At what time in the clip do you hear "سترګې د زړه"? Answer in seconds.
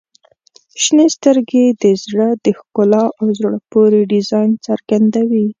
1.15-2.29